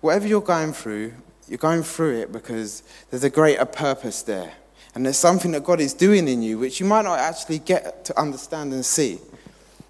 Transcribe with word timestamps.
whatever 0.00 0.26
you're 0.26 0.40
going 0.40 0.72
through, 0.72 1.12
you're 1.48 1.58
going 1.58 1.82
through 1.82 2.18
it 2.18 2.32
because 2.32 2.82
there's 3.10 3.24
a 3.24 3.30
greater 3.30 3.64
purpose 3.64 4.22
there. 4.22 4.52
And 4.94 5.04
there's 5.04 5.16
something 5.16 5.52
that 5.52 5.64
God 5.64 5.80
is 5.80 5.94
doing 5.94 6.28
in 6.28 6.42
you 6.42 6.58
which 6.58 6.80
you 6.80 6.86
might 6.86 7.02
not 7.02 7.18
actually 7.18 7.58
get 7.60 8.04
to 8.06 8.20
understand 8.20 8.72
and 8.72 8.84
see. 8.84 9.18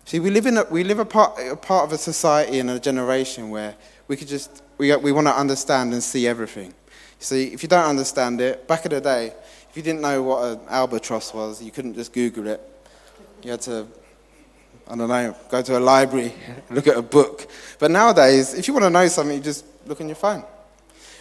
See, 0.05 0.21
we 0.21 0.31
live, 0.31 0.47
in 0.47 0.57
a, 0.57 0.65
we 0.65 0.85
live 0.85 0.99
a, 0.99 1.05
part, 1.05 1.39
a 1.39 1.57
part 1.57 1.85
of 1.85 1.93
a 1.93 1.99
society 1.99 2.61
and 2.61 2.71
a 2.71 2.81
generation 2.81 3.51
where 3.51 3.75
we 4.07 4.17
could 4.17 4.29
just, 4.29 4.63
we, 4.79 4.95
we 4.97 5.13
want 5.13 5.27
to 5.27 5.35
understand 5.35 5.93
and 5.93 6.03
see 6.03 6.27
everything. 6.27 6.73
See, 7.19 7.49
if 7.49 7.63
you 7.63 7.69
don't 7.69 7.85
understand 7.85 8.41
it, 8.41 8.67
back 8.67 8.87
in 8.87 8.91
the 8.91 9.01
day, 9.01 9.35
if 9.69 9.77
you 9.77 9.83
didn't 9.83 10.01
know 10.01 10.23
what 10.23 10.45
an 10.45 10.61
albatross 10.69 11.35
was, 11.35 11.63
you 11.63 11.71
couldn't 11.71 11.95
just 11.95 12.13
Google 12.13 12.47
it. 12.47 12.61
You 13.43 13.51
had 13.51 13.61
to, 13.63 13.87
I 14.91 14.97
don't 14.97 15.09
know, 15.09 15.37
go 15.51 15.61
to 15.61 15.79
a 15.79 15.81
library, 15.81 16.33
look 16.71 16.87
at 16.87 16.97
a 16.97 17.03
book. 17.03 17.47
But 17.79 17.91
nowadays, 17.91 18.55
if 18.55 18.67
you 18.67 18.73
want 18.73 18.85
to 18.85 18.91
know 18.91 19.07
something, 19.09 19.37
you 19.37 19.43
just 19.43 19.67
look 19.87 20.01
on 20.01 20.09
your 20.09 20.17
phone. 20.17 20.43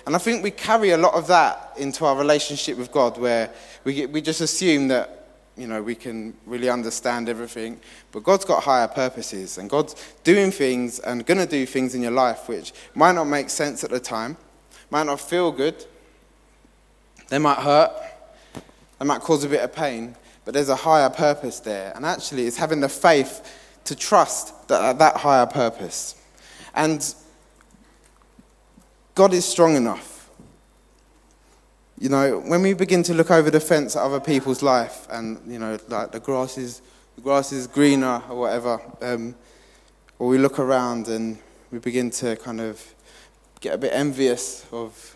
And 0.06 0.16
I 0.16 0.20
think 0.20 0.42
we 0.42 0.52
carry 0.52 0.92
a 0.92 0.98
lot 0.98 1.16
of 1.16 1.28
that 1.28 1.74
into 1.78 2.06
our 2.06 2.18
relationship 2.18 2.78
with 2.78 2.94
God, 2.94 3.18
where 3.18 3.52
we, 3.84 4.06
we 4.06 4.22
just 4.22 4.40
assume 4.40 4.88
that, 4.88 5.28
you 5.58 5.68
know, 5.68 5.84
we 5.84 5.96
can 5.96 6.34
really 6.46 6.70
understand 6.70 7.28
everything. 7.28 7.78
But 8.14 8.24
God's 8.24 8.46
got 8.46 8.64
higher 8.64 8.88
purposes, 8.88 9.58
and 9.58 9.70
God's 9.70 9.96
doing 10.24 10.50
things 10.50 11.00
and 11.00 11.26
going 11.26 11.40
to 11.40 11.46
do 11.46 11.66
things 11.66 11.94
in 11.94 12.02
your 12.02 12.12
life 12.12 12.48
which 12.48 12.72
might 12.96 13.16
not 13.16 13.26
make 13.26 13.50
sense 13.50 13.84
at 13.84 13.90
the 13.90 14.00
time, 14.00 14.38
might 14.90 15.08
not 15.08 15.20
feel 15.20 15.52
good, 15.52 15.86
they 17.28 17.38
might 17.38 17.58
hurt, 17.58 17.92
they 18.98 19.06
might 19.06 19.20
cause 19.20 19.44
a 19.44 19.50
bit 19.50 19.60
of 19.60 19.74
pain, 19.76 20.16
but 20.48 20.54
there's 20.54 20.70
a 20.70 20.78
higher 20.78 21.10
purpose 21.10 21.60
there. 21.60 21.92
And 21.94 22.06
actually, 22.06 22.48
it's 22.48 22.56
having 22.56 22.80
the 22.80 22.88
faith 22.88 23.46
to 23.84 23.94
trust 23.94 24.70
that, 24.70 24.98
that 24.98 25.18
higher 25.18 25.46
purpose. 25.46 26.16
And 26.74 27.14
God 29.14 29.34
is 29.34 29.44
strong 29.44 29.76
enough. 29.76 30.30
You 32.00 32.08
know, 32.08 32.40
when 32.40 32.62
we 32.62 32.72
begin 32.72 33.04
to 33.04 33.14
look 33.14 33.30
over 33.30 33.52
the 33.52 33.60
fence 33.60 33.98
at 33.98 34.04
other 34.04 34.22
people's 34.22 34.64
life, 34.64 35.06
and 35.12 35.42
you 35.52 35.60
know, 35.60 35.78
like 35.90 36.14
the 36.14 36.22
grass 36.22 36.58
is 36.58 36.82
the 37.18 37.22
grass 37.22 37.52
is 37.52 37.68
greener 37.68 38.24
or 38.30 38.40
whatever, 38.40 38.80
um, 39.02 39.36
or 40.18 40.30
we 40.30 40.38
look 40.38 40.60
around 40.60 41.10
and 41.10 41.40
we 41.72 41.80
begin 41.80 42.10
to 42.12 42.38
kind 42.38 42.62
of 42.62 42.82
get 43.60 43.74
a 43.74 43.78
bit 43.78 43.92
envious 43.94 44.66
of, 44.72 45.14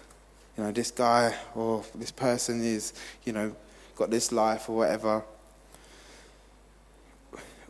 you 0.58 0.66
know, 0.66 0.74
this 0.74 0.92
guy 0.92 1.34
or 1.56 1.86
this 1.96 2.12
person 2.12 2.62
is, 2.62 2.92
you 3.24 3.32
know, 3.32 3.56
got 3.95 4.09
this 4.09 4.31
life 4.31 4.70
or 4.70 4.78
whatever. 4.78 5.23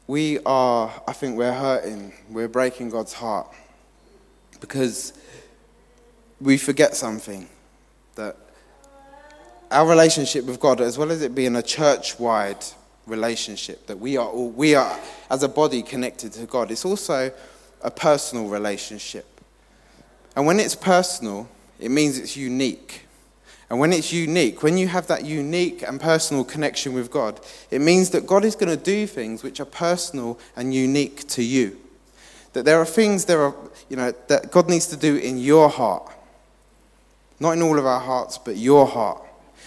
We 0.08 0.40
are, 0.46 0.92
I 1.08 1.14
think, 1.14 1.38
we're 1.38 1.54
hurting. 1.54 2.14
We're 2.30 2.48
breaking 2.48 2.90
God's 2.90 3.14
heart 3.14 3.48
because 4.60 5.14
we 6.40 6.58
forget 6.58 6.96
something 6.96 7.48
that 8.16 8.36
our 9.72 9.88
relationship 9.88 10.46
with 10.46 10.60
God, 10.60 10.82
as 10.82 10.98
well 10.98 11.12
as 11.12 11.22
it 11.22 11.34
being 11.34 11.56
a 11.56 11.64
church 11.64 12.20
wide 12.20 12.64
relationship, 13.08 13.88
that 13.88 13.98
we 13.98 14.18
are, 14.18 14.28
all, 14.28 14.50
we 14.50 14.76
are, 14.76 15.00
as 15.30 15.44
a 15.44 15.48
body, 15.48 15.82
connected 15.82 16.34
to 16.34 16.46
God, 16.46 16.72
it's 16.72 16.86
also 16.86 17.32
a 17.82 17.92
personal 17.92 18.48
relationship. 18.48 19.26
And 20.36 20.46
when 20.46 20.60
it's 20.60 20.76
personal, 20.76 21.48
it 21.80 21.90
means 21.90 22.18
it's 22.18 22.36
unique. 22.36 23.06
And 23.72 23.80
when 23.80 23.92
it's 23.94 24.12
unique, 24.12 24.62
when 24.62 24.78
you 24.78 24.90
have 24.90 25.08
that 25.08 25.24
unique 25.24 25.82
and 25.82 26.00
personal 26.00 26.44
connection 26.44 26.92
with 26.92 27.10
God, 27.10 27.40
it 27.72 27.80
means 27.80 28.10
that 28.10 28.28
God 28.28 28.44
is 28.44 28.54
going 28.54 28.70
to 28.78 28.84
do 28.84 29.08
things 29.08 29.42
which 29.42 29.60
are 29.62 29.66
personal 29.66 30.38
and 30.56 30.76
unique 30.76 31.26
to 31.30 31.42
you. 31.42 31.80
That 32.52 32.66
there 32.66 32.80
are 32.80 32.86
things 32.86 33.26
there 33.26 33.42
are, 33.42 33.56
you 33.88 33.96
know, 33.96 34.14
that 34.28 34.52
God 34.52 34.70
needs 34.70 34.88
to 34.88 34.98
do 34.98 35.16
in 35.16 35.40
your 35.40 35.70
heart 35.70 36.12
not 37.42 37.54
in 37.54 37.62
all 37.64 37.80
of 37.80 37.88
our 37.88 38.00
hearts, 38.00 38.38
but 38.38 38.56
your 38.56 38.86
heart. 38.86 39.20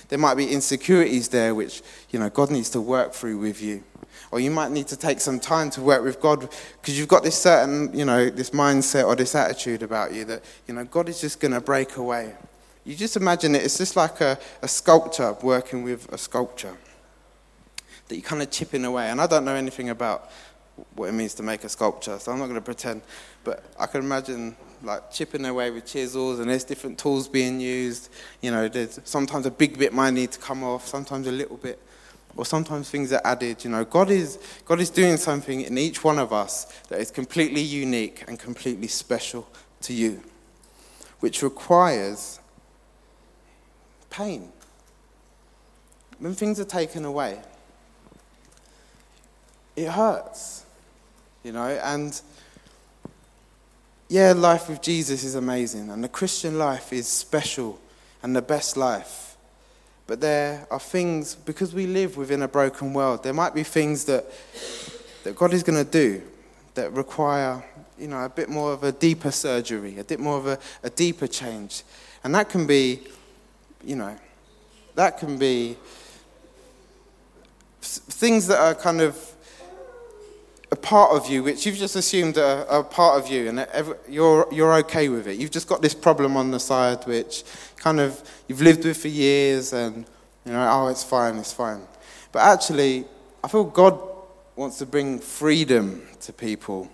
There 0.09 0.19
might 0.19 0.37
be 0.37 0.49
insecurities 0.49 1.29
there 1.29 1.57
which, 1.57 1.83
you 2.11 2.21
know, 2.21 2.31
God 2.31 2.51
needs 2.51 2.71
to 2.71 2.81
work 2.81 3.13
through 3.13 3.39
with 3.39 3.61
you. 3.61 3.83
Or 4.31 4.39
you 4.39 4.53
might 4.53 4.71
need 4.71 4.87
to 4.89 4.97
take 4.97 5.21
some 5.21 5.41
time 5.41 5.71
to 5.71 5.83
work 5.83 6.05
with 6.05 6.21
God 6.21 6.49
because 6.81 6.97
you've 6.97 7.09
got 7.09 7.25
this 7.25 7.41
certain, 7.41 7.93
you 7.97 8.05
know, 8.05 8.31
this 8.31 8.51
mindset 8.51 9.07
or 9.07 9.17
this 9.17 9.35
attitude 9.35 9.83
about 9.83 10.15
you 10.15 10.25
that, 10.27 10.45
you 10.69 10.75
know, 10.75 10.85
God 10.85 11.09
is 11.09 11.21
just 11.21 11.41
going 11.41 11.53
to 11.53 11.61
break 11.61 11.97
away. 11.97 12.35
You 12.85 12.95
just 12.95 13.17
imagine 13.17 13.55
it, 13.55 13.63
it's 13.65 13.79
just 13.79 13.97
like 13.97 14.21
a, 14.21 14.39
a 14.61 14.69
sculptor 14.69 15.35
working 15.43 15.83
with 15.83 16.13
a 16.13 16.19
sculpture 16.19 16.77
that 18.09 18.15
you're 18.15 18.23
kind 18.23 18.43
of 18.43 18.51
chipping 18.51 18.85
away. 18.85 19.09
And 19.09 19.21
I 19.21 19.27
don't 19.27 19.45
know 19.45 19.55
anything 19.55 19.89
about 19.89 20.31
what 20.95 21.09
it 21.09 21.13
means 21.13 21.35
to 21.35 21.43
make 21.43 21.65
a 21.65 21.69
sculpture, 21.69 22.19
so 22.19 22.33
I'm 22.33 22.39
not 22.39 22.47
going 22.47 22.57
to 22.57 22.61
pretend. 22.61 23.03
But 23.43 23.65
I 23.79 23.87
can 23.87 24.03
imagine 24.03 24.57
like 24.83 25.11
chipping 25.11 25.47
away 25.47 25.71
with 25.71 25.87
chisels 25.87 26.41
and 26.41 26.51
there's 26.51 26.65
different 26.65 26.99
tools 26.99 27.27
being 27.27 27.59
used. 27.59 28.11
You 28.43 28.51
know, 28.51 28.69
there's 28.69 29.01
sometimes 29.05 29.47
a 29.47 29.51
big 29.51 29.79
bit 29.79 29.95
might 29.95 30.11
need 30.11 30.33
to 30.33 30.39
come 30.39 30.63
off, 30.63 30.87
sometimes 30.87 31.27
a 31.27 31.33
little 31.33 31.57
bit, 31.57 31.81
or 32.37 32.45
sometimes 32.45 32.91
things 32.91 33.13
are 33.13 33.23
added. 33.25 33.65
You 33.65 33.71
know, 33.71 33.85
God 33.85 34.11
is, 34.11 34.39
God 34.67 34.81
is 34.81 34.91
doing 34.91 35.17
something 35.17 35.63
in 35.63 35.79
each 35.79 36.05
one 36.05 36.19
of 36.19 36.35
us 36.35 36.67
that 36.89 37.01
is 37.01 37.11
completely 37.11 37.63
unique 37.63 38.25
and 38.29 38.39
completely 38.39 38.89
special 38.89 39.49
to 39.83 39.95
you, 39.95 40.23
which 41.21 41.43
requires 41.43 42.41
pain. 44.17 44.53
When 46.19 46.35
things 46.35 46.61
are 46.61 46.65
taken 46.65 47.05
away, 47.05 47.41
it 49.75 49.89
hurts, 49.89 50.65
you 51.43 51.53
know, 51.53 51.67
and 51.67 52.21
yeah, 54.09 54.33
life 54.33 54.69
with 54.69 54.81
Jesus 54.81 55.25
is 55.25 55.35
amazing, 55.35 55.91
and 55.91 56.05
the 56.05 56.09
Christian 56.09 56.59
life 56.59 56.93
is 56.93 57.09
special 57.09 57.81
and 58.23 58.37
the 58.37 58.43
best 58.43 58.77
life. 58.77 59.37
But 60.07 60.21
there 60.21 60.67
are 60.71 60.79
things, 60.79 61.35
because 61.35 61.75
we 61.75 61.87
live 61.87 62.17
within 62.17 62.43
a 62.43 62.49
broken 62.49 62.93
world, 62.93 63.25
there 63.25 63.33
might 63.33 63.55
be 63.55 63.65
things 63.65 64.05
that, 64.05 64.27
that 65.25 65.35
God 65.35 65.53
is 65.53 65.63
going 65.63 65.83
to 65.85 65.91
do 65.91 66.23
that 66.75 66.93
require, 66.93 67.65
you 67.99 68.09
know, 68.09 68.25
a 68.25 68.29
bit 68.29 68.49
more 68.49 68.73
of 68.73 68.85
a 68.85 68.93
deeper 68.93 69.31
surgery, 69.31 69.99
a 69.99 70.05
bit 70.05 70.21
more 70.21 70.37
of 70.37 70.47
a, 70.47 70.59
a 70.83 70.91
deeper 70.91 71.27
change. 71.27 71.83
And 72.23 72.35
that 72.35 72.49
can 72.49 72.67
be, 72.67 73.01
you 73.87 73.97
know, 73.97 74.17
that 74.95 75.19
can 75.19 75.39
be 75.39 75.77
things 77.81 78.47
that 78.47 78.59
are 78.59 78.75
kind 78.75 79.01
of 79.01 79.35
a 80.71 80.77
part 80.77 81.13
of 81.13 81.31
you 81.31 81.43
which 81.43 81.65
you've 81.65 81.77
just 81.77 81.95
assumed 81.95 82.37
are, 82.39 82.65
a 82.69 82.83
part 82.83 83.23
of 83.23 83.31
you 83.31 83.49
and 83.49 83.61
every, 83.61 83.97
you're, 84.09 84.49
you're 84.51 84.75
okay 84.75 85.09
with 85.09 85.29
it. 85.29 85.39
You've 85.39 85.51
just 85.51 85.69
got 85.69 85.83
this 85.83 85.95
problem 85.95 86.37
on 86.37 86.51
the 86.51 86.59
side 86.59 87.07
which 87.07 87.45
kind 87.77 88.01
of 88.01 88.23
you've 88.49 88.61
lived 88.61 88.85
with 88.85 88.97
for 88.97 89.09
years 89.09 89.73
and, 89.73 90.05
you 90.45 90.53
know, 90.53 90.69
oh, 90.69 90.89
it's 90.89 91.05
fine, 91.05 91.37
it's 91.37 91.53
fine. 91.53 91.83
But 92.33 92.41
actually, 92.41 93.05
I 93.43 93.49
feel 93.49 93.65
God 93.65 94.01
wants 94.57 94.79
to 94.79 94.87
bring 94.87 95.19
freedom 95.21 96.07
to 96.21 96.33
people. 96.33 96.91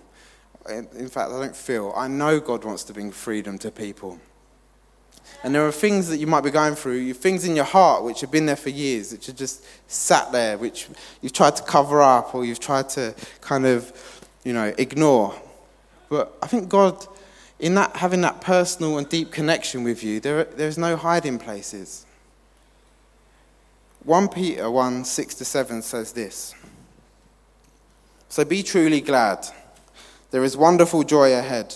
In, 0.69 0.87
in 0.95 1.07
fact, 1.07 1.31
I 1.31 1.39
don't 1.39 1.55
feel, 1.55 1.93
I 1.95 2.07
know 2.07 2.39
God 2.39 2.63
wants 2.63 2.83
to 2.85 2.93
bring 2.93 3.11
freedom 3.11 3.57
to 3.59 3.71
people. 3.71 4.19
And 5.43 5.55
there 5.55 5.65
are 5.65 5.71
things 5.71 6.07
that 6.09 6.17
you 6.17 6.27
might 6.27 6.43
be 6.43 6.51
going 6.51 6.75
through, 6.75 7.13
things 7.13 7.45
in 7.45 7.55
your 7.55 7.65
heart 7.65 8.03
which 8.03 8.21
have 8.21 8.29
been 8.29 8.45
there 8.45 8.55
for 8.55 8.69
years, 8.69 9.11
which 9.11 9.27
are 9.27 9.33
just 9.33 9.65
sat 9.87 10.31
there, 10.31 10.57
which 10.57 10.87
you've 11.21 11.33
tried 11.33 11.55
to 11.55 11.63
cover 11.63 12.01
up 12.01 12.35
or 12.35 12.45
you've 12.45 12.59
tried 12.59 12.89
to 12.89 13.15
kind 13.41 13.65
of, 13.65 13.91
you 14.43 14.53
know, 14.53 14.73
ignore. 14.77 15.33
But 16.09 16.37
I 16.43 16.47
think 16.47 16.69
God, 16.69 17.07
in 17.59 17.73
that 17.75 17.95
having 17.95 18.21
that 18.21 18.41
personal 18.41 18.97
and 18.99 19.09
deep 19.09 19.31
connection 19.31 19.83
with 19.83 20.03
you, 20.03 20.19
there, 20.19 20.43
there's 20.43 20.77
no 20.77 20.95
hiding 20.95 21.39
places. 21.39 22.05
1 24.03 24.29
Peter 24.29 24.69
1 24.69 25.05
6 25.05 25.35
to 25.35 25.45
7 25.45 25.81
says 25.81 26.11
this 26.11 26.53
So 28.29 28.45
be 28.45 28.61
truly 28.61 29.01
glad. 29.01 29.47
There 30.31 30.43
is 30.43 30.55
wonderful 30.55 31.03
joy 31.03 31.33
ahead. 31.33 31.75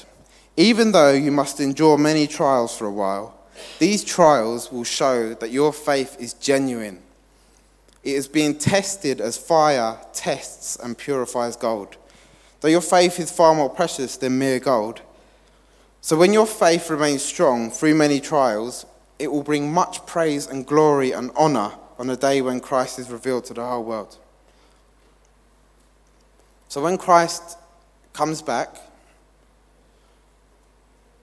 Even 0.58 0.92
though 0.92 1.12
you 1.12 1.32
must 1.32 1.60
endure 1.60 1.98
many 1.98 2.28
trials 2.28 2.76
for 2.78 2.86
a 2.86 2.92
while, 2.92 3.38
these 3.80 4.04
trials 4.04 4.72
will 4.72 4.84
show 4.84 5.34
that 5.36 5.52
your 5.52 5.74
faith 5.74 6.18
is 6.20 6.34
genuine. 6.34 7.02
It 8.04 8.14
is 8.14 8.28
being 8.28 8.58
tested 8.58 9.20
as 9.20 9.38
fire 9.38 9.98
tests 10.14 10.76
and 10.76 10.98
purifies 10.98 11.56
gold. 11.56 11.98
Though 12.62 12.68
your 12.68 12.82
faith 12.82 13.20
is 13.20 13.32
far 13.32 13.56
more 13.56 13.70
precious 13.70 14.18
than 14.18 14.38
mere 14.38 14.60
gold. 14.60 15.02
So 16.02 16.16
when 16.16 16.34
your 16.34 16.46
faith 16.46 16.90
remains 16.90 17.24
strong 17.24 17.72
through 17.72 17.96
many 17.96 18.20
trials, 18.20 18.86
it 19.18 19.32
will 19.32 19.44
bring 19.44 19.74
much 19.74 20.06
praise 20.06 20.46
and 20.48 20.66
glory 20.66 21.12
and 21.12 21.32
honor 21.36 21.72
on 21.98 22.08
the 22.08 22.18
day 22.18 22.42
when 22.42 22.60
Christ 22.60 23.00
is 23.00 23.10
revealed 23.10 23.46
to 23.46 23.54
the 23.54 23.66
whole 23.66 23.84
world. 23.84 24.18
So 26.68 26.84
when 26.84 26.98
Christ 26.98 27.58
comes 28.14 28.42
back 28.42 28.78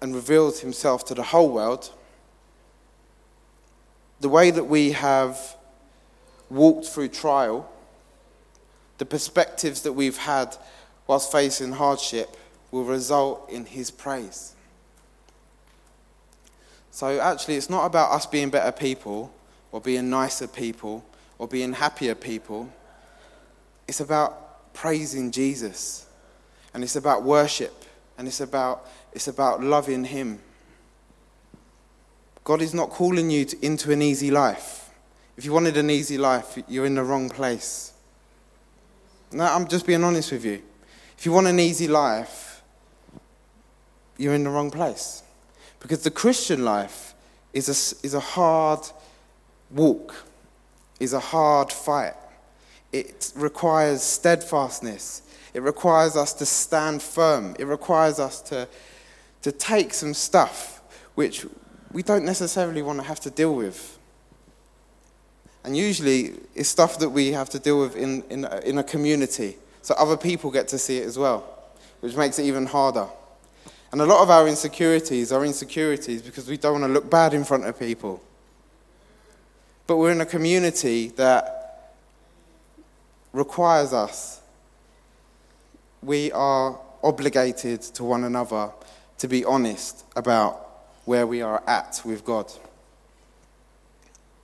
and 0.01 0.15
reveals 0.15 0.61
himself 0.61 1.05
to 1.07 1.15
the 1.15 1.23
whole 1.23 1.51
world, 1.51 1.93
the 4.23 4.29
way 4.29 4.53
that 4.53 4.65
we 4.65 4.93
have 4.93 5.57
walked 6.49 6.87
through 6.87 7.09
trial, 7.09 7.69
the 8.99 9.05
perspectives 9.05 9.83
that 9.83 9.93
we've 9.93 10.17
had 10.17 10.57
whilst 11.09 11.33
facing 11.33 11.73
hardship 11.73 12.37
will 12.71 12.85
result 12.85 13.51
in 13.51 13.67
his 13.67 13.91
praise. 13.91 14.55
So 16.93 17.19
actually, 17.19 17.57
it's 17.57 17.69
not 17.69 17.85
about 17.85 18.13
us 18.13 18.25
being 18.25 18.49
better 18.49 18.71
people 18.71 19.35
or 19.73 19.81
being 19.81 20.09
nicer 20.09 20.47
people 20.47 21.05
or 21.39 21.49
being 21.49 21.73
happier 21.73 22.15
people. 22.15 22.73
It's 23.89 24.01
about 24.01 24.73
praising 24.73 25.33
Jesus. 25.33 26.07
And 26.75 26.85
it's 26.85 26.95
about 26.95 27.25
worship. 27.25 27.85
And 28.17 28.29
it's 28.29 28.41
about, 28.41 28.89
it's 29.13 29.27
about 29.27 29.65
loving 29.65 30.05
Him. 30.05 30.39
God 32.45 32.61
is 32.61 32.75
not 32.75 32.91
calling 32.91 33.31
you 33.31 33.45
to, 33.45 33.65
into 33.65 33.93
an 33.93 34.03
easy 34.03 34.31
life. 34.31 34.91
If 35.37 35.45
you 35.45 35.53
wanted 35.53 35.77
an 35.77 35.91
easy 35.91 36.19
life, 36.19 36.59
you're 36.69 36.87
in 36.87 36.95
the 36.95 37.05
wrong 37.05 37.31
place. 37.31 37.93
No, 39.33 39.45
I'm 39.45 39.67
just 39.67 39.87
being 39.87 40.05
honest 40.05 40.33
with 40.33 40.45
you. 40.45 40.63
If 41.17 41.25
you 41.25 41.33
want 41.33 41.47
an 41.47 41.61
easy 41.61 41.89
life, 41.89 42.63
you're 44.19 44.35
in 44.35 44.45
the 44.45 44.51
wrong 44.51 44.71
place. 44.71 45.23
Because 45.81 46.03
the 46.03 46.11
Christian 46.11 46.65
life 46.65 47.15
is 47.53 47.69
a, 47.69 48.07
is 48.07 48.15
a 48.15 48.21
hard 48.21 48.81
walk, 49.71 50.15
is 51.01 51.13
a 51.13 51.21
hard 51.21 51.73
fight. 51.73 52.15
It 52.93 53.33
requires 53.35 54.03
steadfastness. 54.03 55.23
It 55.55 55.63
requires 55.63 56.17
us 56.17 56.33
to 56.35 56.47
stand 56.47 57.03
firm. 57.03 57.57
It 57.59 57.67
requires 57.67 58.19
us 58.19 58.41
to, 58.43 58.69
to 59.43 59.53
take 59.53 59.95
some 59.95 60.15
stuff 60.15 60.83
which 61.15 61.47
we 61.93 62.03
don't 62.03 62.25
necessarily 62.25 62.83
want 62.83 62.99
to 63.01 63.05
have 63.05 63.21
to 63.21 63.31
deal 63.31 63.55
with. 63.55 63.99
And 65.65 65.77
usually 65.77 66.35
it's 66.55 66.69
stuff 66.69 66.99
that 66.99 67.11
we 67.11 67.33
have 67.33 67.51
to 67.51 67.59
deal 67.59 67.81
with 67.81 67.97
in, 67.97 68.23
in, 68.31 68.45
in 68.65 68.79
a 68.79 68.85
community. 68.85 69.57
So 69.83 69.95
other 69.97 70.17
people 70.17 70.51
get 70.51 70.69
to 70.69 70.79
see 70.79 70.99
it 70.99 71.07
as 71.07 71.19
well, 71.19 71.45
which 72.01 72.17
makes 72.17 72.39
it 72.39 72.45
even 72.45 72.67
harder. 72.67 73.07
And 73.93 74.01
a 74.01 74.07
lot 74.07 74.23
of 74.23 74.31
our 74.31 74.49
insecurities 74.49 75.33
are 75.33 75.45
insecurities 75.45 76.23
because 76.23 76.49
we 76.49 76.57
don't 76.57 76.81
want 76.81 76.85
to 76.85 76.93
look 76.93 77.11
bad 77.11 77.35
in 77.35 77.45
front 77.45 77.67
of 77.67 77.79
people. 77.79 78.23
But 79.87 79.99
we're 79.99 80.13
in 80.13 80.21
a 80.21 80.27
community 80.27 81.09
that 81.17 81.95
requires 83.33 83.93
us, 83.93 84.41
we 86.03 86.33
are 86.33 86.79
obligated 87.03 87.83
to 87.83 88.05
one 88.05 88.25
another 88.25 88.71
to 89.19 89.29
be 89.29 89.45
honest 89.45 90.05
about 90.17 90.72
where 91.05 91.27
we 91.27 91.43
are 91.43 91.63
at 91.67 92.01
with 92.05 92.25
God. 92.25 92.53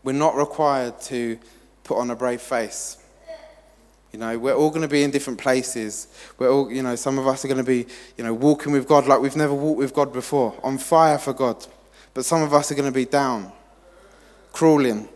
We're 0.03 0.13
not 0.13 0.37
required 0.37 1.01
to 1.03 1.39
put 1.85 1.99
on 1.99 2.11
a 2.11 2.17
brave 2.17 2.41
face. 2.41 2.99
You 4.13 4.19
know, 4.19 4.39
we're 4.39 4.55
all 4.55 4.71
going 4.71 4.83
to 4.83 4.89
be 4.89 5.03
in 5.03 5.11
different 5.11 5.39
places. 5.39 6.09
We're 6.39 6.51
all, 6.51 6.73
you 6.73 6.83
know, 6.83 6.97
some 6.97 7.19
of 7.19 7.27
us 7.27 7.45
are 7.45 7.49
going 7.49 7.59
to 7.59 7.65
be, 7.65 7.87
you 8.17 8.25
know, 8.25 8.33
walking 8.33 8.73
with 8.73 8.89
God 8.89 9.07
like 9.07 9.21
we've 9.21 9.37
never 9.37 9.53
walked 9.53 9.79
with 9.79 9.93
God 9.93 10.13
before, 10.13 10.59
on 10.63 10.79
fire 10.79 11.19
for 11.19 11.35
God. 11.35 11.67
But 12.15 12.25
some 12.25 12.43
of 12.43 12.55
us 12.55 12.73
are 12.73 12.75
going 12.75 12.91
to 12.91 12.95
be 12.95 13.05
down, 13.05 13.53
crawling. 14.53 15.09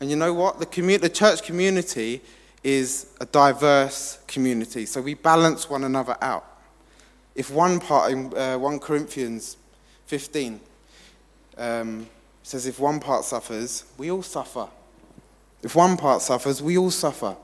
And 0.00 0.10
you 0.10 0.16
know 0.16 0.34
what? 0.34 0.58
The, 0.58 0.98
the 0.98 1.08
church 1.08 1.44
community 1.44 2.22
is 2.64 3.06
a 3.20 3.26
diverse 3.26 4.18
community. 4.26 4.84
So 4.86 5.00
we 5.00 5.14
balance 5.14 5.70
one 5.70 5.84
another 5.84 6.16
out. 6.20 6.44
If 7.34 7.50
one 7.50 7.78
part 7.78 8.12
in 8.12 8.36
uh, 8.36 8.58
1 8.58 8.80
Corinthians 8.80 9.56
15 10.12 10.60
um, 11.56 12.06
says, 12.42 12.66
if 12.66 12.78
one 12.78 13.00
part 13.00 13.24
suffers, 13.24 13.84
we 13.96 14.10
all 14.10 14.22
suffer. 14.22 14.68
If 15.62 15.74
one 15.74 15.96
part 15.96 16.20
suffers, 16.20 16.60
we 16.60 16.76
all 16.76 16.90
suffer. 16.90 17.34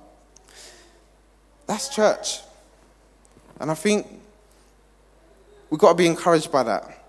That's 1.67 1.89
church. 1.89 2.41
And 3.59 3.71
I 3.71 3.75
think 3.75 4.07
we've 5.71 5.81
got 5.81 5.93
to 5.93 5.95
be 5.95 6.07
encouraged 6.07 6.53
by 6.53 6.63
that. 6.65 7.07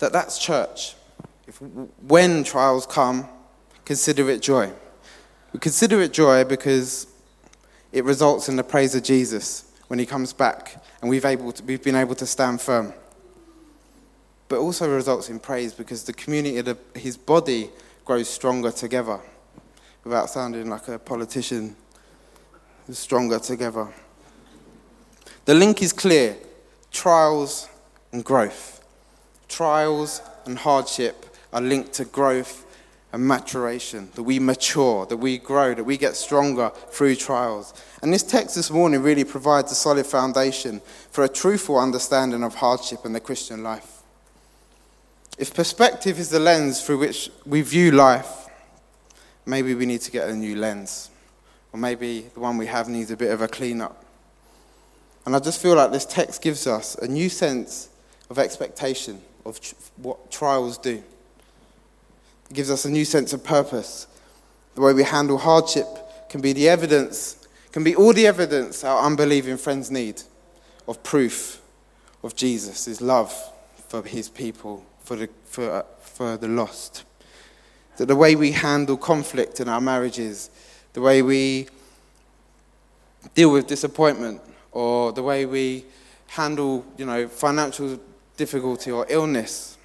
That 0.00 0.12
that's 0.12 0.36
church. 0.36 0.96
If, 1.46 1.58
when 2.06 2.44
trials 2.44 2.86
come, 2.86 3.26
consider 3.86 4.28
it 4.28 4.42
joy. 4.42 4.70
We 5.54 5.60
consider 5.60 6.02
it 6.02 6.12
joy 6.12 6.44
because 6.44 7.06
it 7.90 8.04
results 8.04 8.50
in 8.50 8.56
the 8.56 8.64
praise 8.64 8.94
of 8.94 9.02
Jesus 9.02 9.72
when 9.86 9.98
he 9.98 10.04
comes 10.04 10.34
back 10.34 10.84
and 11.00 11.08
we've, 11.08 11.24
able 11.24 11.52
to, 11.52 11.64
we've 11.64 11.82
been 11.82 11.96
able 11.96 12.16
to 12.16 12.26
stand 12.26 12.60
firm 12.60 12.92
but 14.48 14.58
also 14.58 14.88
results 14.88 15.28
in 15.28 15.38
praise 15.38 15.72
because 15.72 16.04
the 16.04 16.12
community, 16.12 16.60
the, 16.60 16.76
his 16.94 17.16
body 17.16 17.70
grows 18.04 18.28
stronger 18.28 18.70
together. 18.70 19.20
Without 20.04 20.30
sounding 20.30 20.70
like 20.70 20.86
a 20.88 20.98
politician, 20.98 21.74
stronger 22.90 23.38
together. 23.40 23.88
The 25.44 25.54
link 25.54 25.82
is 25.82 25.92
clear 25.92 26.36
trials 26.92 27.68
and 28.12 28.24
growth. 28.24 28.84
Trials 29.48 30.22
and 30.44 30.58
hardship 30.58 31.26
are 31.52 31.60
linked 31.60 31.92
to 31.94 32.04
growth 32.04 32.64
and 33.12 33.26
maturation, 33.26 34.10
that 34.14 34.22
we 34.22 34.38
mature, 34.38 35.06
that 35.06 35.16
we 35.16 35.38
grow, 35.38 35.74
that 35.74 35.84
we 35.84 35.96
get 35.96 36.16
stronger 36.16 36.70
through 36.90 37.16
trials. 37.16 37.72
And 38.02 38.12
this 38.12 38.22
text 38.22 38.56
this 38.56 38.70
morning 38.70 39.02
really 39.02 39.24
provides 39.24 39.72
a 39.72 39.74
solid 39.74 40.06
foundation 40.06 40.80
for 41.10 41.24
a 41.24 41.28
truthful 41.28 41.78
understanding 41.78 42.42
of 42.42 42.56
hardship 42.56 43.04
in 43.04 43.12
the 43.12 43.20
Christian 43.20 43.62
life. 43.62 43.95
If 45.38 45.52
perspective 45.52 46.18
is 46.18 46.30
the 46.30 46.40
lens 46.40 46.82
through 46.82 46.98
which 46.98 47.30
we 47.44 47.60
view 47.60 47.90
life, 47.90 48.48
maybe 49.44 49.74
we 49.74 49.84
need 49.84 50.00
to 50.02 50.10
get 50.10 50.28
a 50.28 50.34
new 50.34 50.56
lens. 50.56 51.10
Or 51.72 51.78
maybe 51.78 52.22
the 52.32 52.40
one 52.40 52.56
we 52.56 52.66
have 52.66 52.88
needs 52.88 53.10
a 53.10 53.16
bit 53.16 53.30
of 53.30 53.42
a 53.42 53.48
clean 53.48 53.82
up. 53.82 54.02
And 55.26 55.36
I 55.36 55.38
just 55.38 55.60
feel 55.60 55.74
like 55.74 55.92
this 55.92 56.06
text 56.06 56.40
gives 56.40 56.66
us 56.66 56.94
a 56.94 57.06
new 57.06 57.28
sense 57.28 57.90
of 58.30 58.38
expectation 58.38 59.20
of 59.44 59.60
tr- 59.60 59.74
what 59.96 60.30
trials 60.30 60.78
do. 60.78 61.02
It 62.50 62.54
gives 62.54 62.70
us 62.70 62.86
a 62.86 62.90
new 62.90 63.04
sense 63.04 63.34
of 63.34 63.44
purpose. 63.44 64.06
The 64.74 64.80
way 64.80 64.94
we 64.94 65.02
handle 65.02 65.36
hardship 65.36 65.86
can 66.30 66.40
be 66.40 66.54
the 66.54 66.68
evidence, 66.68 67.46
can 67.72 67.84
be 67.84 67.94
all 67.94 68.14
the 68.14 68.26
evidence 68.26 68.84
our 68.84 69.04
unbelieving 69.04 69.58
friends 69.58 69.90
need 69.90 70.22
of 70.88 71.02
proof 71.02 71.60
of 72.22 72.34
Jesus, 72.34 73.00
love 73.02 73.34
for 73.88 74.02
his 74.02 74.28
people 74.28 74.84
for 75.06 75.14
the, 75.14 75.28
for, 75.44 75.70
uh, 75.70 75.82
for 76.00 76.36
the 76.36 76.48
lost. 76.48 77.04
That 77.96 78.06
the 78.06 78.16
way 78.16 78.34
we 78.34 78.50
handle 78.50 78.96
conflict 78.96 79.60
in 79.60 79.68
our 79.68 79.80
marriages, 79.80 80.50
the 80.94 81.00
way 81.00 81.22
we 81.22 81.68
deal 83.34 83.52
with 83.52 83.68
disappointment, 83.68 84.42
or 84.72 85.12
the 85.12 85.22
way 85.22 85.46
we 85.46 85.84
handle, 86.26 86.84
you 86.98 87.06
know, 87.06 87.28
financial 87.28 88.00
difficulty 88.36 88.90
or 88.90 89.06
illness, 89.08 89.78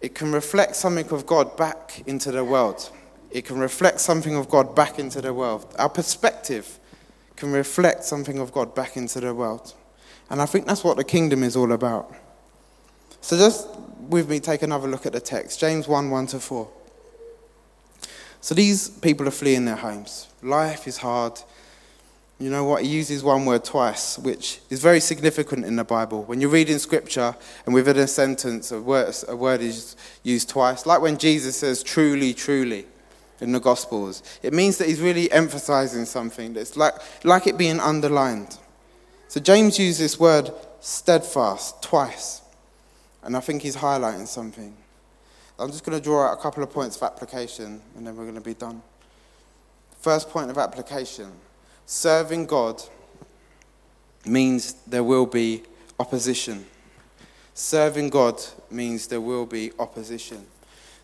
it 0.00 0.14
can 0.16 0.32
reflect 0.32 0.74
something 0.74 1.08
of 1.10 1.24
God 1.24 1.56
back 1.56 2.02
into 2.06 2.32
the 2.32 2.44
world. 2.44 2.90
It 3.30 3.44
can 3.44 3.58
reflect 3.58 4.00
something 4.00 4.34
of 4.34 4.48
God 4.48 4.74
back 4.74 4.98
into 4.98 5.20
the 5.20 5.32
world. 5.32 5.72
Our 5.78 5.88
perspective 5.88 6.80
can 7.36 7.52
reflect 7.52 8.02
something 8.02 8.38
of 8.40 8.52
God 8.52 8.74
back 8.74 8.96
into 8.96 9.20
the 9.20 9.32
world. 9.32 9.74
And 10.28 10.42
I 10.42 10.46
think 10.46 10.66
that's 10.66 10.82
what 10.82 10.96
the 10.96 11.04
kingdom 11.04 11.44
is 11.44 11.56
all 11.56 11.70
about. 11.72 12.14
So 13.20 13.36
just 13.36 13.68
with 14.08 14.28
me 14.28 14.40
take 14.40 14.62
another 14.62 14.88
look 14.88 15.06
at 15.06 15.12
the 15.12 15.20
text 15.20 15.60
James 15.60 15.86
1 15.86 16.10
1 16.10 16.26
to 16.28 16.40
4. 16.40 16.68
So 18.40 18.54
these 18.54 18.88
people 18.88 19.26
are 19.28 19.32
fleeing 19.32 19.64
their 19.64 19.76
homes. 19.76 20.28
Life 20.42 20.86
is 20.86 20.98
hard. 20.98 21.40
You 22.38 22.50
know 22.50 22.64
what? 22.64 22.84
He 22.84 22.88
uses 22.88 23.24
one 23.24 23.46
word 23.46 23.64
twice, 23.64 24.16
which 24.16 24.60
is 24.70 24.80
very 24.80 25.00
significant 25.00 25.64
in 25.64 25.74
the 25.74 25.82
Bible. 25.82 26.22
When 26.22 26.40
you're 26.40 26.50
reading 26.50 26.78
scripture 26.78 27.34
and 27.66 27.74
within 27.74 27.96
a 27.98 28.06
sentence, 28.06 28.70
a 28.70 28.80
word, 28.80 29.12
a 29.26 29.34
word 29.34 29.60
is 29.60 29.96
used 30.22 30.48
twice, 30.48 30.86
like 30.86 31.00
when 31.00 31.18
Jesus 31.18 31.56
says, 31.56 31.82
truly, 31.82 32.32
truly, 32.32 32.86
in 33.40 33.52
the 33.52 33.60
Gospels, 33.60 34.22
it 34.42 34.52
means 34.52 34.78
that 34.78 34.88
he's 34.88 35.00
really 35.00 35.30
emphasizing 35.30 36.04
something 36.04 36.54
that's 36.54 36.76
like, 36.76 36.94
like 37.24 37.46
it 37.46 37.58
being 37.58 37.80
underlined. 37.80 38.58
So 39.28 39.40
James 39.40 39.78
used 39.78 40.00
this 40.00 40.18
word 40.18 40.50
steadfast 40.80 41.82
twice. 41.82 42.42
And 43.22 43.36
I 43.36 43.40
think 43.40 43.62
he's 43.62 43.76
highlighting 43.76 44.26
something. 44.26 44.76
I'm 45.58 45.70
just 45.70 45.84
going 45.84 45.98
to 45.98 46.02
draw 46.02 46.28
out 46.28 46.38
a 46.38 46.40
couple 46.40 46.62
of 46.62 46.70
points 46.70 46.96
of 46.96 47.02
application 47.02 47.80
and 47.96 48.06
then 48.06 48.16
we're 48.16 48.24
going 48.24 48.36
to 48.36 48.40
be 48.40 48.54
done. 48.54 48.80
First 50.00 50.30
point 50.30 50.50
of 50.50 50.58
application 50.58 51.32
serving 51.84 52.46
God 52.46 52.82
means 54.24 54.74
there 54.86 55.02
will 55.02 55.26
be 55.26 55.62
opposition. 55.98 56.64
Serving 57.54 58.10
God 58.10 58.40
means 58.70 59.08
there 59.08 59.20
will 59.20 59.46
be 59.46 59.72
opposition. 59.78 60.46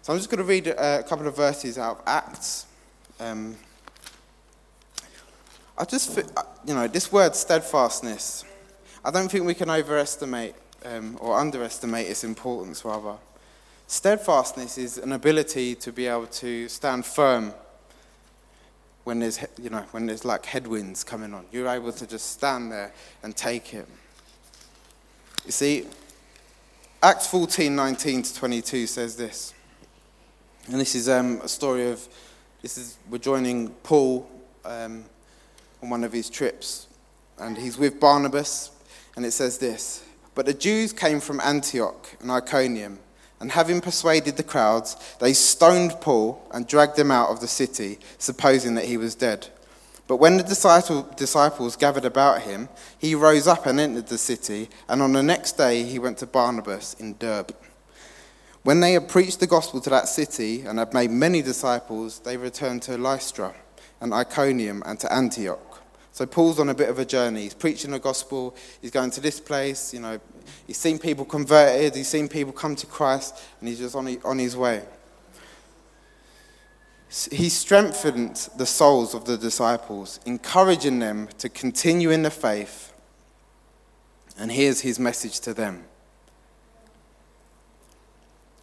So 0.02 0.12
I'm 0.12 0.18
just 0.18 0.30
going 0.30 0.38
to 0.38 0.44
read 0.44 0.68
a 0.68 1.02
couple 1.02 1.26
of 1.26 1.36
verses 1.36 1.78
out 1.78 1.98
of 1.98 2.02
Acts. 2.06 2.66
Um, 3.18 3.56
I 5.76 5.84
just, 5.84 6.16
you 6.64 6.74
know, 6.74 6.86
this 6.86 7.10
word 7.10 7.34
steadfastness, 7.34 8.44
I 9.04 9.10
don't 9.10 9.28
think 9.28 9.44
we 9.44 9.54
can 9.54 9.70
overestimate 9.70 10.54
um, 10.84 11.16
or 11.20 11.38
underestimate 11.38 12.08
its 12.08 12.24
importance, 12.24 12.84
rather. 12.84 13.16
Steadfastness 13.86 14.78
is 14.78 14.98
an 14.98 15.12
ability 15.12 15.74
to 15.76 15.92
be 15.92 16.06
able 16.06 16.26
to 16.26 16.68
stand 16.68 17.04
firm 17.04 17.52
when 19.04 19.20
there's, 19.20 19.38
you 19.60 19.70
know, 19.70 19.84
when 19.90 20.06
there's 20.06 20.24
like 20.24 20.46
headwinds 20.46 21.04
coming 21.04 21.34
on. 21.34 21.44
You're 21.52 21.68
able 21.68 21.92
to 21.92 22.06
just 22.06 22.30
stand 22.32 22.72
there 22.72 22.92
and 23.22 23.36
take 23.36 23.74
it. 23.74 23.86
You 25.44 25.52
see, 25.52 25.86
Acts 27.02 27.26
14 27.26 27.76
19 27.76 28.22
to 28.22 28.34
22 28.34 28.86
says 28.86 29.16
this. 29.16 29.52
And 30.68 30.80
this 30.80 30.94
is 30.94 31.10
um, 31.10 31.42
a 31.42 31.48
story 31.48 31.90
of, 31.90 32.08
this 32.62 32.78
is, 32.78 32.96
we're 33.10 33.18
joining 33.18 33.68
Paul 33.68 34.26
um, 34.64 35.04
on 35.82 35.90
one 35.90 36.04
of 36.04 36.12
his 36.14 36.30
trips. 36.30 36.86
And 37.38 37.58
he's 37.58 37.76
with 37.76 38.00
Barnabas. 38.00 38.70
And 39.16 39.26
it 39.26 39.32
says 39.32 39.58
this 39.58 40.02
But 40.34 40.46
the 40.46 40.54
Jews 40.54 40.92
came 40.92 41.20
from 41.20 41.40
Antioch 41.40 42.16
and 42.20 42.30
Iconium. 42.30 42.98
And 43.40 43.50
having 43.50 43.80
persuaded 43.82 44.36
the 44.36 44.42
crowds, 44.42 44.96
they 45.18 45.34
stoned 45.34 46.00
Paul 46.00 46.40
and 46.52 46.66
dragged 46.66 46.98
him 46.98 47.10
out 47.10 47.28
of 47.28 47.40
the 47.40 47.48
city, 47.48 47.98
supposing 48.16 48.74
that 48.76 48.86
he 48.86 48.96
was 48.96 49.14
dead. 49.14 49.48
But 50.06 50.16
when 50.16 50.36
the 50.36 51.12
disciples 51.16 51.76
gathered 51.76 52.04
about 52.04 52.42
him, 52.42 52.68
he 52.96 53.14
rose 53.14 53.46
up 53.46 53.66
and 53.66 53.80
entered 53.80 54.06
the 54.06 54.18
city, 54.18 54.70
and 54.88 55.02
on 55.02 55.12
the 55.12 55.22
next 55.22 55.58
day 55.58 55.82
he 55.82 55.98
went 55.98 56.18
to 56.18 56.26
Barnabas 56.26 56.94
in 56.94 57.16
Derbe. 57.18 57.54
When 58.62 58.80
they 58.80 58.92
had 58.92 59.08
preached 59.08 59.40
the 59.40 59.46
gospel 59.46 59.80
to 59.80 59.90
that 59.90 60.08
city 60.08 60.62
and 60.62 60.78
had 60.78 60.94
made 60.94 61.10
many 61.10 61.42
disciples, 61.42 62.20
they 62.20 62.38
returned 62.38 62.82
to 62.82 62.96
Lystra 62.96 63.54
and 64.00 64.14
Iconium 64.14 64.82
and 64.86 64.98
to 65.00 65.12
Antioch. 65.12 65.73
So 66.14 66.24
Paul's 66.24 66.58
on 66.58 66.70
a 66.70 66.74
bit 66.74 66.88
of 66.88 66.98
a 66.98 67.04
journey. 67.04 67.42
He's 67.42 67.52
preaching 67.52 67.90
the 67.90 67.98
gospel, 67.98 68.56
he's 68.80 68.90
going 68.90 69.10
to 69.10 69.20
this 69.20 69.38
place, 69.38 69.92
you 69.92 70.00
know, 70.00 70.18
he's 70.66 70.78
seen 70.78 70.98
people 70.98 71.26
converted, 71.26 71.94
he's 71.94 72.08
seen 72.08 72.28
people 72.28 72.52
come 72.52 72.74
to 72.76 72.86
Christ, 72.86 73.38
and 73.60 73.68
he's 73.68 73.78
just 73.78 73.94
on, 73.94 74.16
on 74.24 74.38
his 74.38 74.56
way 74.56 74.82
he 77.30 77.48
strengthened 77.48 78.48
the 78.56 78.66
souls 78.66 79.14
of 79.14 79.24
the 79.24 79.36
disciples, 79.36 80.18
encouraging 80.26 80.98
them 80.98 81.28
to 81.38 81.48
continue 81.48 82.10
in 82.10 82.22
the 82.22 82.30
faith. 82.30 82.92
And 84.36 84.50
here's 84.50 84.80
his 84.80 84.98
message 84.98 85.38
to 85.40 85.54
them 85.54 85.84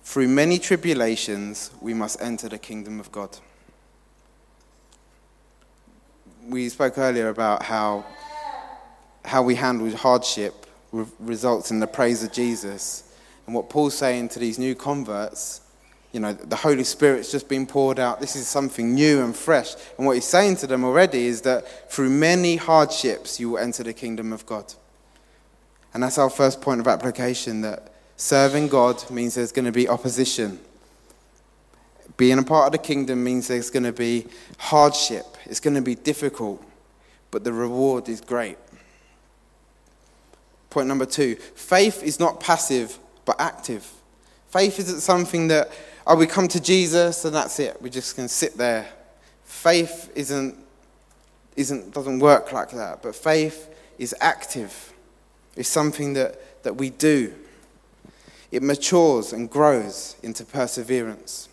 Through 0.03 0.27
many 0.27 0.59
tribulations, 0.59 1.71
we 1.79 1.93
must 1.93 2.21
enter 2.21 2.49
the 2.49 2.59
kingdom 2.59 2.99
of 2.99 3.09
God. 3.11 3.37
We 6.47 6.69
spoke 6.69 6.97
earlier 6.97 7.29
about 7.29 7.63
how, 7.63 8.05
how 9.23 9.43
we 9.43 9.55
handle 9.55 9.95
hardship 9.95 10.65
results 10.91 11.71
in 11.71 11.79
the 11.79 11.87
praise 11.87 12.23
of 12.23 12.31
Jesus. 12.33 13.13
And 13.45 13.55
what 13.55 13.69
Paul's 13.69 13.97
saying 13.97 14.29
to 14.29 14.39
these 14.39 14.59
new 14.59 14.75
converts 14.75 15.61
you 16.11 16.19
know, 16.19 16.33
the 16.33 16.57
Holy 16.57 16.83
Spirit's 16.83 17.31
just 17.31 17.47
been 17.47 17.65
poured 17.65 17.97
out. 17.97 18.19
This 18.19 18.35
is 18.35 18.47
something 18.47 18.93
new 18.93 19.23
and 19.23 19.35
fresh. 19.35 19.75
And 19.97 20.05
what 20.05 20.13
he's 20.13 20.25
saying 20.25 20.57
to 20.57 20.67
them 20.67 20.83
already 20.83 21.25
is 21.25 21.41
that 21.41 21.91
through 21.91 22.09
many 22.09 22.57
hardships, 22.57 23.39
you 23.39 23.51
will 23.51 23.59
enter 23.59 23.83
the 23.83 23.93
kingdom 23.93 24.33
of 24.33 24.45
God. 24.45 24.73
And 25.93 26.03
that's 26.03 26.17
our 26.17 26.29
first 26.29 26.61
point 26.61 26.81
of 26.81 26.87
application 26.87 27.61
that 27.61 27.93
serving 28.17 28.67
God 28.67 29.09
means 29.09 29.35
there's 29.35 29.53
going 29.53 29.65
to 29.65 29.71
be 29.71 29.87
opposition. 29.87 30.59
Being 32.21 32.37
a 32.37 32.43
part 32.43 32.67
of 32.67 32.71
the 32.71 32.77
kingdom 32.77 33.23
means 33.23 33.47
there's 33.47 33.71
going 33.71 33.81
to 33.81 33.91
be 33.91 34.27
hardship, 34.59 35.25
it's 35.45 35.59
going 35.59 35.73
to 35.73 35.81
be 35.81 35.95
difficult, 35.95 36.63
but 37.31 37.43
the 37.43 37.51
reward 37.51 38.07
is 38.07 38.21
great. 38.21 38.59
Point 40.69 40.87
number 40.87 41.07
two 41.07 41.33
faith 41.55 42.03
is 42.03 42.19
not 42.19 42.39
passive, 42.39 42.99
but 43.25 43.37
active. 43.41 43.91
Faith 44.51 44.77
isn't 44.77 44.99
something 44.99 45.47
that 45.47 45.71
oh, 46.05 46.15
we 46.15 46.27
come 46.27 46.47
to 46.49 46.61
Jesus 46.61 47.25
and 47.25 47.33
that's 47.33 47.59
it. 47.59 47.81
We're 47.81 47.89
just 47.89 48.15
going 48.15 48.27
to 48.27 48.33
sit 48.35 48.55
there. 48.55 48.87
Faith 49.43 50.11
isn't, 50.13 50.55
isn't, 51.55 51.91
doesn't 51.91 52.19
work 52.19 52.53
like 52.53 52.69
that, 52.69 53.01
but 53.01 53.15
faith 53.15 53.67
is 53.97 54.13
active. 54.21 54.93
It's 55.55 55.69
something 55.69 56.13
that, 56.13 56.61
that 56.61 56.75
we 56.75 56.91
do. 56.91 57.33
It 58.51 58.61
matures 58.61 59.33
and 59.33 59.49
grows 59.49 60.17
into 60.21 60.45
perseverance. 60.45 61.47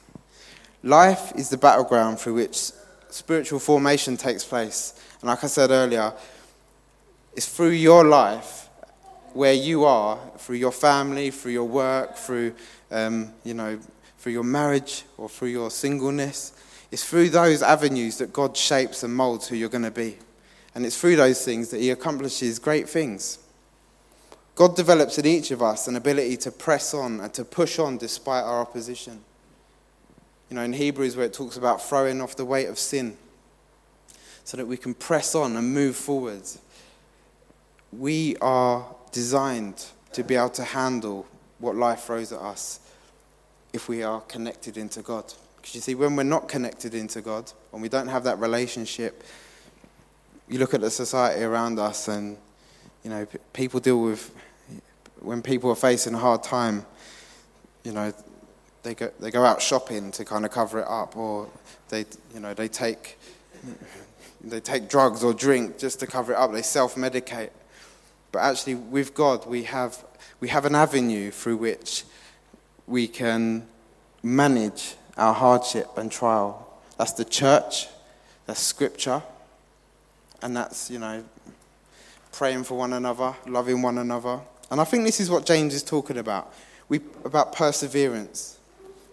Life 0.83 1.33
is 1.35 1.49
the 1.49 1.59
battleground 1.59 2.21
through 2.21 2.35
which 2.35 2.71
spiritual 3.11 3.59
formation 3.59 4.17
takes 4.17 4.45
place. 4.45 5.01
And 5.21 5.29
like 5.29 5.43
I 5.43 5.49
said 5.49 5.71
earlier, 5.71 6.13
it's 7.35 7.47
through 7.47 7.71
your 7.71 8.05
life 8.05 8.69
where 9.33 9.53
you 9.53 9.85
are, 9.85 10.19
through 10.39 10.57
your 10.57 10.73
family, 10.73 11.31
through 11.31 11.53
your 11.53 11.69
work, 11.69 12.17
through, 12.17 12.55
um, 12.91 13.33
you 13.45 13.55
know, 13.55 13.79
through 14.19 14.33
your 14.33 14.45
marriage 14.45 15.05
or 15.17 15.29
through 15.29 15.49
your 15.49 15.71
singleness. 15.71 16.53
It's 16.91 17.05
through 17.05 17.31
those 17.31 17.63
avenues 17.63 18.19
that 18.19 18.33
God 18.33 18.57
shapes 18.57 19.03
and 19.03 19.15
molds 19.15 19.49
who 19.49 19.57
you're 19.57 19.69
going 19.69 19.85
to 19.85 19.91
be. 19.91 20.17
And 20.75 20.87
it's 20.87 20.99
through 20.99 21.17
those 21.17 21.45
things 21.45 21.71
that 21.71 21.81
He 21.81 21.91
accomplishes 21.91 22.59
great 22.59 22.89
things. 22.89 23.39
God 24.55 24.75
develops 24.75 25.19
in 25.19 25.27
each 25.27 25.51
of 25.51 25.63
us 25.63 25.87
an 25.87 25.97
ability 25.97 26.37
to 26.39 26.51
press 26.51 26.95
on 26.95 27.21
and 27.21 27.33
to 27.35 27.45
push 27.45 27.79
on 27.79 27.99
despite 27.99 28.45
our 28.45 28.61
opposition. 28.61 29.23
You 30.49 30.57
know, 30.57 30.63
in 30.63 30.73
Hebrews, 30.73 31.17
where 31.17 31.27
it 31.27 31.33
talks 31.33 31.57
about 31.57 31.83
throwing 31.83 32.21
off 32.21 32.37
the 32.37 32.45
weight 32.45 32.69
of 32.69 32.79
sin 32.79 33.17
so 34.45 34.57
that 34.57 34.67
we 34.67 34.79
can 34.79 34.95
press 34.95 35.35
on 35.35 35.57
and 35.57 35.75
move 35.75 35.95
forwards. 35.95 36.59
We 37.93 38.37
are 38.41 38.87
designed 39.13 39.85
to 40.13 40.23
be 40.23 40.37
able 40.37 40.49
to 40.51 40.65
handle 40.65 41.27
what 41.59 41.77
life 41.77 42.05
throws 42.05 42.33
at 42.33 42.41
us 42.41 42.81
if 43.73 43.89
we 43.89 44.03
are 44.03 44.23
connected 44.23 44.79
into 44.79 45.03
God. 45.03 45.35
Because 45.57 45.75
you 45.75 45.81
see, 45.83 45.95
when 45.95 46.17
we're 46.17 46.23
not 46.23 46.49
connected 46.49 46.95
into 46.95 47.21
God, 47.21 47.53
when 47.71 47.83
we 47.83 47.91
don't 47.91 48.09
have 48.09 48.25
that 48.25 48.39
relationship, 48.39 49.23
you 50.49 50.59
look 50.59 50.73
at 50.73 50.81
the 50.81 50.91
society 50.91 51.43
around 51.43 51.79
us 51.79 52.09
and, 52.09 52.39
you 53.05 53.11
know, 53.11 53.27
people 53.53 53.81
deal 53.81 54.01
with, 54.01 54.35
when 55.21 55.43
people 55.43 55.71
are 55.71 55.77
facing 55.77 56.15
a 56.15 56.19
hard 56.19 56.43
time, 56.43 56.87
you 57.85 57.93
know, 57.93 58.13
they 58.89 58.95
go, 58.95 59.11
they 59.21 59.31
go 59.31 59.45
out 59.45 59.61
shopping 59.61 60.11
to 60.13 60.25
kind 60.25 60.47
of 60.47 60.51
cover 60.51 60.81
it 60.81 60.87
up 60.89 61.15
or 61.15 61.47
they, 61.91 62.07
you 62.33 62.41
know, 62.41 62.55
they 62.55 62.69
take, 62.69 63.19
they 64.43 64.61
take 64.61 64.89
drugs 64.89 65.23
or 65.23 65.35
drink 65.35 65.77
just 65.77 66.01
to 66.01 66.07
cover 66.07 66.33
it 66.33 66.37
up. 66.37 66.53
They 66.53 66.63
self-medicate. 66.63 67.51
But 68.33 68.39
actually, 68.39 68.77
with 68.77 69.15
God, 69.15 69.47
we 69.47 69.65
have, 69.65 70.03
we 70.41 70.49
have 70.49 70.65
an 70.65 70.75
avenue 70.75 71.31
through 71.31 71.59
which 71.59 72.05
we 72.87 73.07
can 73.07 73.67
manage 74.23 74.95
our 75.19 75.35
hardship 75.35 75.99
and 75.99 76.11
trial. 76.11 76.67
That's 76.97 77.13
the 77.13 77.27
church, 77.27 77.89
that's 78.47 78.61
scripture, 78.61 79.23
and 80.41 80.57
that's, 80.57 80.91
you 80.91 80.99
know, 80.99 81.25
praying 82.33 82.65
for 82.65 82.79
one 82.79 82.95
another, 82.95 83.35
loving 83.47 83.83
one 83.83 83.99
another. 83.99 84.41
And 84.71 84.81
I 84.81 84.85
think 84.85 85.05
this 85.05 85.21
is 85.21 85.29
what 85.29 85.45
James 85.45 85.75
is 85.75 85.83
talking 85.83 86.17
about. 86.17 86.55
We, 86.89 87.01
about 87.25 87.53
perseverance. 87.55 88.58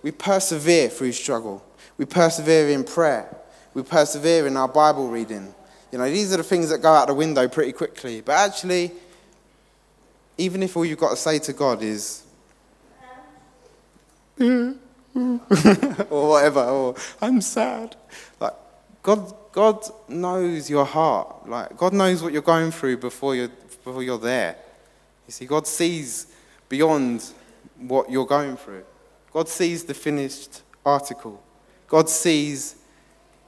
We 0.05 0.11
persevere 0.11 0.89
through 0.89 1.13
struggle. 1.13 1.65
We 1.97 2.05
persevere 2.05 2.69
in 2.69 2.83
prayer. 2.83 3.35
We 3.73 3.81
persevere 3.81 4.45
in 4.45 4.55
our 4.55 4.67
Bible 4.67 5.09
reading. 5.09 5.51
You 5.91 5.97
know, 5.97 6.07
these 6.07 6.31
are 6.31 6.37
the 6.37 6.43
things 6.43 6.69
that 6.69 6.77
go 6.77 6.93
out 6.93 7.07
the 7.07 7.15
window 7.15 7.47
pretty 7.47 7.71
quickly. 7.71 8.21
But 8.21 8.33
actually, 8.33 8.91
even 10.37 10.61
if 10.61 10.77
all 10.77 10.85
you've 10.85 10.99
got 10.99 11.09
to 11.09 11.15
say 11.15 11.39
to 11.39 11.53
God 11.53 11.81
is, 11.81 12.21
mm, 14.37 14.77
mm. 15.15 16.07
or 16.11 16.29
whatever, 16.29 16.63
or 16.65 16.95
I'm 17.19 17.41
sad. 17.41 17.95
Like, 18.39 18.53
God, 19.01 19.33
God 19.51 19.89
knows 20.07 20.69
your 20.69 20.85
heart. 20.85 21.49
Like, 21.49 21.75
God 21.77 21.93
knows 21.93 22.21
what 22.21 22.31
you're 22.31 22.43
going 22.43 22.69
through 22.69 22.97
before 22.97 23.33
you're, 23.33 23.49
before 23.83 24.03
you're 24.03 24.19
there. 24.19 24.55
You 25.25 25.31
see, 25.31 25.47
God 25.47 25.65
sees 25.65 26.27
beyond 26.69 27.27
what 27.79 28.11
you're 28.11 28.27
going 28.27 28.55
through. 28.55 28.83
God 29.35 29.49
sees 29.49 29.83
the 29.83 29.93
finished 29.93 30.61
article. 30.85 31.43
God 31.89 32.07
sees 32.07 32.77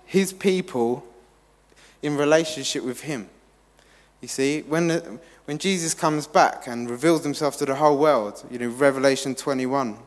his 0.06 0.34
people 0.34 1.08
in 2.02 2.18
relationship 2.18 2.84
with 2.84 3.00
him. 3.00 3.30
You 4.20 4.28
see, 4.28 4.64
when, 4.64 5.22
when 5.46 5.58
Jesus 5.58 5.94
comes 5.94 6.28
back 6.28 6.68
and 6.68 6.90
reveals 6.90 7.24
himself 7.24 7.56
to 7.60 7.66
the 7.66 7.74
whole 7.74 7.98
world, 7.98 8.44
you 8.52 8.60
know, 8.60 8.68
Revelation 8.68 9.34
21, 9.34 9.98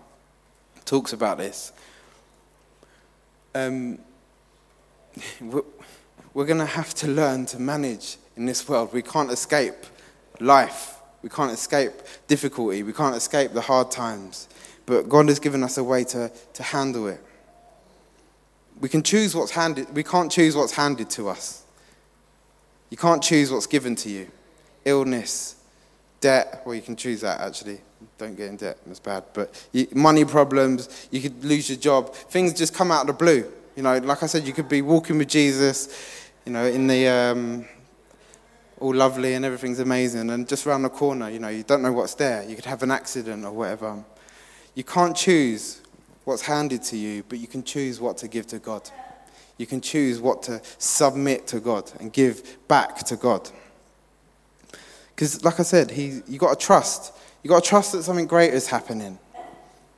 talks 0.84 1.14
about 1.14 1.38
this. 1.38 1.72
Um, 3.54 4.00
we're 5.40 6.44
going 6.44 6.58
to 6.58 6.66
have 6.66 6.92
to 6.96 7.08
learn 7.08 7.46
to 7.46 7.58
manage 7.58 8.18
in 8.36 8.44
this 8.44 8.68
world. 8.68 8.92
We 8.92 9.00
can't 9.00 9.30
escape 9.30 9.86
life. 10.40 10.98
We 11.22 11.30
can't 11.30 11.52
escape 11.52 11.92
difficulty. 12.28 12.82
We 12.82 12.92
can't 12.92 13.16
escape 13.16 13.54
the 13.54 13.62
hard 13.62 13.90
times. 13.90 14.46
But 14.90 15.08
God 15.08 15.28
has 15.28 15.38
given 15.38 15.62
us 15.62 15.78
a 15.78 15.84
way 15.84 16.02
to, 16.02 16.32
to 16.54 16.62
handle 16.64 17.06
it. 17.06 17.20
We 18.80 18.88
can 18.88 19.04
choose 19.04 19.36
what's 19.36 19.52
handed. 19.52 19.94
We 19.94 20.02
can't 20.02 20.32
choose 20.32 20.56
what's 20.56 20.72
handed 20.72 21.08
to 21.10 21.28
us. 21.28 21.62
You 22.90 22.96
can't 22.96 23.22
choose 23.22 23.52
what's 23.52 23.68
given 23.68 23.94
to 23.94 24.10
you. 24.10 24.26
Illness, 24.84 25.54
debt. 26.20 26.62
Well, 26.66 26.74
you 26.74 26.82
can 26.82 26.96
choose 26.96 27.20
that 27.20 27.40
actually 27.40 27.78
don't 28.18 28.36
get 28.36 28.48
in 28.48 28.56
debt, 28.56 28.78
that's 28.84 28.98
bad. 28.98 29.22
But 29.32 29.68
you, 29.70 29.86
money 29.94 30.24
problems, 30.24 31.06
you 31.12 31.20
could 31.20 31.44
lose 31.44 31.70
your 31.70 31.78
job. 31.78 32.12
Things 32.12 32.52
just 32.52 32.74
come 32.74 32.90
out 32.90 33.02
of 33.02 33.06
the 33.06 33.12
blue. 33.12 33.48
You 33.76 33.84
know, 33.84 33.96
like 33.98 34.24
I 34.24 34.26
said, 34.26 34.44
you 34.44 34.52
could 34.52 34.68
be 34.68 34.82
walking 34.82 35.18
with 35.18 35.28
Jesus, 35.28 36.28
you 36.44 36.52
know, 36.52 36.66
in 36.66 36.88
the, 36.88 37.06
um, 37.06 37.64
all 38.80 38.92
lovely 38.92 39.34
and 39.34 39.44
everything's 39.44 39.78
amazing, 39.78 40.30
and 40.30 40.48
just 40.48 40.66
around 40.66 40.82
the 40.82 40.88
corner, 40.88 41.30
you 41.30 41.38
know, 41.38 41.48
you 41.48 41.62
don't 41.62 41.80
know 41.80 41.92
what's 41.92 42.14
there. 42.14 42.42
You 42.42 42.56
could 42.56 42.64
have 42.64 42.82
an 42.82 42.90
accident 42.90 43.44
or 43.44 43.52
whatever. 43.52 44.04
You 44.74 44.84
can't 44.84 45.16
choose 45.16 45.80
what's 46.24 46.42
handed 46.42 46.82
to 46.84 46.96
you, 46.96 47.24
but 47.28 47.38
you 47.38 47.46
can 47.46 47.62
choose 47.62 48.00
what 48.00 48.16
to 48.18 48.28
give 48.28 48.46
to 48.48 48.58
God. 48.58 48.88
You 49.58 49.66
can 49.66 49.80
choose 49.80 50.20
what 50.20 50.42
to 50.44 50.62
submit 50.78 51.46
to 51.48 51.60
God 51.60 51.90
and 52.00 52.12
give 52.12 52.56
back 52.68 52.98
to 53.06 53.16
God. 53.16 53.50
Because, 55.14 55.44
like 55.44 55.60
I 55.60 55.64
said, 55.64 55.90
he, 55.90 56.22
you 56.26 56.38
got 56.38 56.58
to 56.58 56.66
trust. 56.66 57.12
you 57.42 57.50
got 57.50 57.62
to 57.62 57.68
trust 57.68 57.92
that 57.92 58.02
something 58.04 58.26
great 58.26 58.54
is 58.54 58.68
happening. 58.68 59.18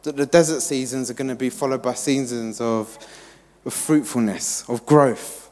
That 0.03 0.17
the 0.17 0.27
desert 0.27 0.63
seasons 0.63 1.11
are 1.11 1.15
going 1.15 1.29
to 1.29 1.37
be 1.37 1.49
followed 1.51 1.83
by 1.83 1.95
seasons 1.95 2.61
of, 2.61 2.99
of 3.65 3.73
fruitfulness, 3.73 4.69
of 4.69 4.85
growth. 4.85 5.51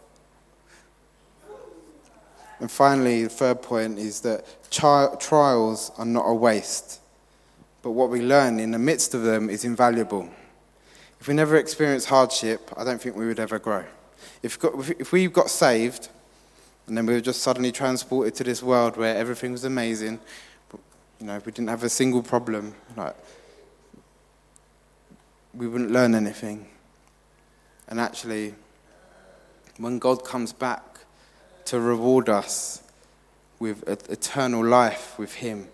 And 2.58 2.70
finally, 2.70 3.22
the 3.22 3.28
third 3.28 3.62
point 3.62 3.98
is 3.98 4.20
that 4.22 4.44
trials 4.70 5.92
are 5.96 6.04
not 6.04 6.24
a 6.26 6.34
waste, 6.34 6.99
but 7.82 7.92
what 7.92 8.10
we 8.10 8.20
learn 8.20 8.60
in 8.60 8.70
the 8.70 8.78
midst 8.78 9.14
of 9.14 9.22
them 9.22 9.48
is 9.48 9.64
invaluable. 9.64 10.28
If 11.20 11.28
we 11.28 11.34
never 11.34 11.56
experience 11.56 12.06
hardship, 12.06 12.70
I 12.76 12.84
don't 12.84 13.00
think 13.00 13.16
we 13.16 13.26
would 13.26 13.40
ever 13.40 13.58
grow. 13.58 13.84
If, 14.42 14.58
if 14.98 15.12
we 15.12 15.28
got 15.28 15.50
saved 15.50 16.08
and 16.86 16.96
then 16.96 17.06
we 17.06 17.14
were 17.14 17.20
just 17.20 17.42
suddenly 17.42 17.72
transported 17.72 18.34
to 18.36 18.44
this 18.44 18.62
world 18.62 18.96
where 18.96 19.16
everything 19.16 19.52
was 19.52 19.64
amazing, 19.64 20.18
you 21.20 21.26
know, 21.26 21.36
if 21.36 21.44
we 21.44 21.52
didn't 21.52 21.68
have 21.68 21.84
a 21.84 21.88
single 21.88 22.22
problem, 22.22 22.74
like, 22.96 23.16
we 25.52 25.66
wouldn't 25.66 25.90
learn 25.90 26.14
anything. 26.14 26.66
And 27.88 28.00
actually, 28.00 28.54
when 29.78 29.98
God 29.98 30.24
comes 30.24 30.52
back 30.52 30.82
to 31.66 31.80
reward 31.80 32.28
us 32.28 32.82
with 33.58 33.86
eternal 34.10 34.64
life 34.64 35.18
with 35.18 35.34
Him, 35.34 35.68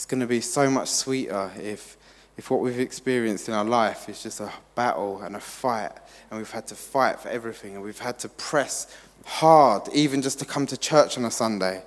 it's 0.00 0.06
going 0.06 0.20
to 0.20 0.26
be 0.26 0.40
so 0.40 0.70
much 0.70 0.88
sweeter 0.88 1.50
if 1.60 1.98
if 2.38 2.50
what 2.50 2.60
we've 2.60 2.80
experienced 2.80 3.48
in 3.48 3.54
our 3.54 3.66
life 3.66 4.08
is 4.08 4.22
just 4.22 4.40
a 4.40 4.50
battle 4.74 5.20
and 5.20 5.36
a 5.36 5.40
fight, 5.40 5.92
and 6.30 6.38
we've 6.38 6.50
had 6.50 6.66
to 6.68 6.74
fight 6.74 7.20
for 7.20 7.28
everything, 7.28 7.74
and 7.74 7.84
we've 7.84 7.98
had 7.98 8.18
to 8.20 8.30
press 8.30 8.96
hard, 9.26 9.82
even 9.92 10.22
just 10.22 10.38
to 10.38 10.46
come 10.46 10.64
to 10.64 10.76
church 10.78 11.18
on 11.18 11.26
a 11.26 11.30
Sunday, 11.30 11.82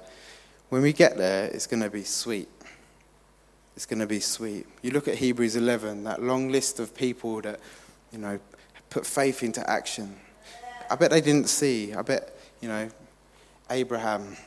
when 0.69 0.83
we 0.83 0.93
get 0.93 1.17
there, 1.17 1.45
it's 1.45 1.65
going 1.65 1.81
to 1.81 1.89
be 1.89 2.03
sweet. 2.03 2.49
It's 3.75 3.87
going 3.87 3.99
to 3.99 4.05
be 4.05 4.19
sweet. 4.19 4.67
You 4.83 4.91
look 4.91 5.07
at 5.07 5.15
Hebrews 5.15 5.55
11, 5.55 6.03
that 6.03 6.21
long 6.21 6.49
list 6.49 6.79
of 6.79 6.95
people 6.95 7.41
that, 7.41 7.59
you 8.11 8.19
know, 8.19 8.39
put 8.91 9.07
faith 9.07 9.41
into 9.41 9.67
action. 9.67 10.15
I 10.87 10.95
bet 10.97 11.09
they 11.09 11.21
didn't 11.21 11.49
see. 11.49 11.95
I 11.95 12.03
bet, 12.03 12.37
you 12.61 12.69
know, 12.69 12.89
Abraham 13.71 14.37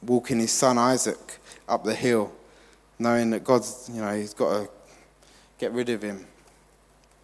walking 0.00 0.38
his 0.38 0.52
son 0.52 0.78
Isaac 0.78 1.38
up 1.68 1.84
the 1.84 1.94
hill, 1.94 2.32
knowing 2.98 3.30
that 3.30 3.44
God's, 3.44 3.90
you 3.92 4.00
know, 4.00 4.14
he's 4.14 4.34
got 4.34 4.64
to 4.64 4.70
get 5.58 5.72
rid 5.72 5.88
of 5.88 6.02
him. 6.02 6.26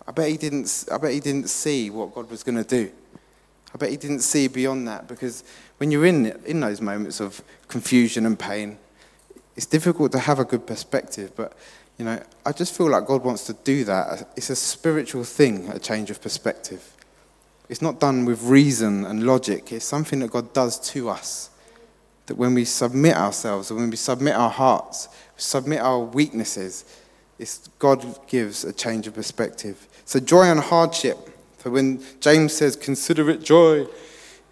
I 0.07 0.13
bet 0.13 0.29
he 0.29 0.37
didn't, 0.37 0.85
I 0.91 0.99
bet 0.99 1.13
he 1.13 1.21
didn't 1.21 1.49
see 1.49 1.91
what 1.91 2.15
God 2.15 2.31
was 2.31 2.43
going 2.43 2.57
to 2.57 2.65
do. 2.65 2.91
I 3.73 3.79
bet 3.79 3.91
he 3.91 3.97
didn't 3.97 4.21
see 4.21 4.49
beyond 4.49 4.89
that 4.89 5.07
because 5.07 5.45
when 5.79 5.91
you're 5.91 6.07
in, 6.07 6.27
in 6.45 6.61
those 6.61 6.81
moments 6.81 7.21
of 7.21 7.43
confusion 7.69 8.27
and 8.27 8.39
pain, 8.39 8.79
it's 9.57 9.67
difficult 9.67 10.13
to 10.13 10.19
have 10.19 10.39
a 10.39 10.45
good 10.45 10.67
perspective. 10.67 11.33
But, 11.37 11.53
you 11.99 12.05
know, 12.05 12.21
I 12.45 12.53
just 12.53 12.77
feel 12.77 12.91
like 12.91 13.07
God 13.07 13.23
wants 13.23 13.45
to 13.45 13.53
do 13.53 13.85
that. 13.85 14.29
It's 14.37 14.51
a 14.51 14.57
spiritual 14.57 15.25
thing, 15.25 15.69
a 15.69 15.79
change 15.79 16.11
of 16.11 16.21
perspective. 16.21 16.97
It's 17.69 17.83
not 17.83 18.01
done 18.01 18.25
with 18.25 18.43
reason 18.43 19.05
and 19.07 19.23
logic, 19.23 19.73
it's 19.73 19.85
something 19.85 20.19
that 20.21 20.31
God 20.31 20.53
does 20.53 20.81
to 20.91 21.09
us. 21.09 21.51
That 22.27 22.37
when 22.37 22.55
we 22.55 22.65
submit 22.65 23.17
ourselves, 23.17 23.71
and 23.71 23.79
when 23.79 23.91
we 23.91 23.97
submit 23.97 24.35
our 24.35 24.51
hearts, 24.51 25.09
submit 25.41 25.81
our 25.81 25.99
weaknesses, 25.99 26.85
it's 27.39 27.69
God 27.79 28.27
gives 28.27 28.65
a 28.65 28.73
change 28.73 29.07
of 29.07 29.15
perspective. 29.15 29.89
So 30.05 30.21
joy 30.21 30.45
and 30.45 30.61
hardship. 30.61 31.17
So 31.59 31.71
when 31.71 32.03
James 32.21 32.53
says, 32.53 32.77
consider 32.77 33.31
it 33.31 33.43
joy, 33.43 33.87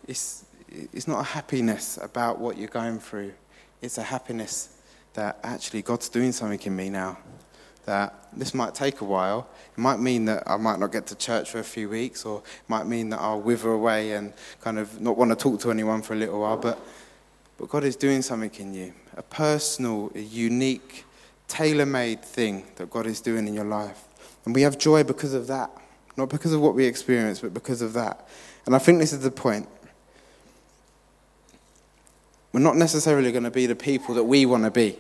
it's, 0.07 0.45
it's 0.69 1.07
not 1.07 1.21
a 1.21 1.25
happiness 1.25 1.99
about 2.03 2.39
what 2.39 2.57
you're 2.57 2.69
going 2.69 2.99
through. 2.99 3.33
It's 3.83 3.99
a 3.99 4.03
happiness 4.03 4.81
that 5.15 5.39
actually 5.43 5.83
God's 5.83 6.09
doing 6.09 6.33
something 6.33 6.61
in 6.61 6.75
me 6.75 6.91
now. 6.91 7.19
That 7.85 8.29
this 8.35 8.55
might 8.55 8.75
take 8.75 9.01
a 9.01 9.05
while. 9.05 9.49
It 9.73 9.79
might 9.79 9.99
mean 9.99 10.27
that 10.27 10.43
I 10.47 10.57
might 10.57 10.79
not 10.79 10.93
get 10.93 11.07
to 11.07 11.15
church 11.15 11.51
for 11.51 11.59
a 11.59 11.65
few 11.65 11.89
weeks, 11.89 12.25
or 12.27 12.39
it 12.39 12.69
might 12.69 12.87
mean 12.87 13.09
that 13.11 13.21
I'll 13.21 13.41
wither 13.41 13.71
away 13.71 14.13
and 14.13 14.35
kind 14.61 14.79
of 14.79 15.01
not 15.01 15.17
want 15.17 15.31
to 15.31 15.37
talk 15.37 15.61
to 15.61 15.71
anyone 15.71 16.03
for 16.03 16.13
a 16.13 16.17
little 16.17 16.41
while. 16.41 16.59
But, 16.59 16.79
but 17.57 17.71
God 17.71 17.85
is 17.85 17.97
doing 17.97 18.21
something 18.21 18.51
in 18.59 18.75
you 18.75 18.95
a 19.19 19.23
personal, 19.23 20.11
a 20.15 20.21
unique 20.21 21.05
tailor 21.49 21.87
made 21.87 22.25
thing 22.25 22.65
that 22.77 22.89
God 22.89 23.07
is 23.07 23.21
doing 23.21 23.49
in 23.49 23.55
your 23.55 23.65
life. 23.65 24.05
And 24.45 24.55
we 24.55 24.63
have 24.63 24.79
joy 24.79 25.03
because 25.03 25.35
of 25.35 25.49
that. 25.49 25.71
Not 26.17 26.31
because 26.31 26.53
of 26.53 26.61
what 26.61 26.75
we 26.75 26.85
experience, 26.85 27.41
but 27.41 27.53
because 27.53 27.83
of 27.83 27.93
that. 27.93 28.29
And 28.65 28.75
I 28.75 28.79
think 28.79 29.01
this 29.01 29.13
is 29.13 29.21
the 29.21 29.31
point. 29.31 29.69
We're 32.53 32.61
not 32.61 32.77
necessarily 32.77 33.31
going 33.31 33.45
to 33.45 33.51
be 33.51 33.67
the 33.67 33.77
people 33.77 34.15
that 34.15 34.25
we 34.25 34.47
want 34.47 34.65
to 34.65 34.71
be. 34.71 34.97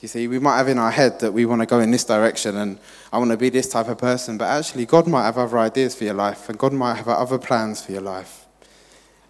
You 0.00 0.08
see, 0.08 0.28
we 0.28 0.38
might 0.38 0.58
have 0.58 0.68
in 0.68 0.78
our 0.78 0.90
head 0.90 1.20
that 1.20 1.32
we 1.32 1.46
want 1.46 1.62
to 1.62 1.66
go 1.66 1.80
in 1.80 1.90
this 1.90 2.04
direction 2.04 2.56
and 2.56 2.78
I 3.12 3.18
want 3.18 3.30
to 3.30 3.36
be 3.36 3.48
this 3.48 3.68
type 3.68 3.88
of 3.88 3.98
person, 3.98 4.36
but 4.36 4.44
actually, 4.44 4.84
God 4.84 5.06
might 5.06 5.24
have 5.24 5.38
other 5.38 5.58
ideas 5.58 5.94
for 5.94 6.04
your 6.04 6.14
life 6.14 6.48
and 6.48 6.58
God 6.58 6.72
might 6.72 6.94
have 6.94 7.08
other 7.08 7.38
plans 7.38 7.82
for 7.84 7.92
your 7.92 8.02
life. 8.02 8.46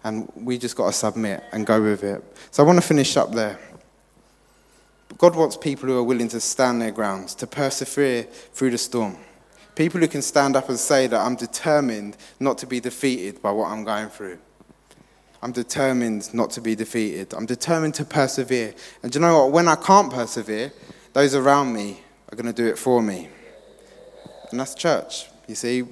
And 0.03 0.31
we 0.35 0.57
just 0.57 0.75
got 0.75 0.87
to 0.87 0.93
submit 0.93 1.43
and 1.51 1.65
go 1.65 1.81
with 1.81 2.03
it. 2.03 2.23
So 2.51 2.63
I 2.63 2.65
want 2.65 2.79
to 2.81 2.87
finish 2.87 3.15
up 3.17 3.31
there. 3.31 3.57
God 5.17 5.35
wants 5.35 5.57
people 5.57 5.89
who 5.89 5.97
are 5.97 6.03
willing 6.03 6.27
to 6.29 6.39
stand 6.39 6.81
their 6.81 6.91
grounds, 6.91 7.33
to 7.35 7.47
persevere 7.47 8.23
through 8.23 8.71
the 8.71 8.77
storm. 8.77 9.17
People 9.75 9.99
who 9.99 10.07
can 10.07 10.21
stand 10.21 10.55
up 10.55 10.69
and 10.69 10.77
say 10.77 11.07
that 11.07 11.19
I'm 11.19 11.35
determined 11.35 12.17
not 12.39 12.57
to 12.59 12.67
be 12.67 12.79
defeated 12.79 13.41
by 13.41 13.51
what 13.51 13.69
I'm 13.69 13.83
going 13.83 14.09
through. 14.09 14.39
I'm 15.41 15.51
determined 15.51 16.33
not 16.33 16.49
to 16.51 16.61
be 16.61 16.75
defeated. 16.75 17.33
I'm 17.33 17.45
determined 17.45 17.93
to 17.95 18.05
persevere. 18.05 18.73
And 19.03 19.11
do 19.11 19.19
you 19.19 19.21
know 19.25 19.45
what? 19.45 19.51
When 19.51 19.67
I 19.67 19.75
can't 19.75 20.11
persevere, 20.11 20.71
those 21.13 21.35
around 21.35 21.73
me 21.73 22.01
are 22.31 22.35
going 22.35 22.47
to 22.47 22.53
do 22.53 22.67
it 22.67 22.77
for 22.77 23.01
me. 23.01 23.29
And 24.51 24.59
that's 24.59 24.73
church. 24.73 25.27
You 25.47 25.55
see, 25.55 25.83